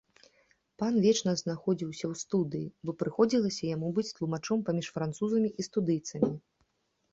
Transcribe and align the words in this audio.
Пан 0.83 0.95
вечна 1.03 1.33
знаходзіўся 1.41 2.05
ў 2.11 2.21
студыі, 2.23 2.67
бо 2.89 2.97
прыходзілася 3.03 3.63
яму 3.75 3.93
быць 3.99 4.09
тлумачом 4.15 4.67
паміж 4.73 4.93
французамі 4.99 5.55
і 5.59 5.69
студыйцамі. 5.71 6.35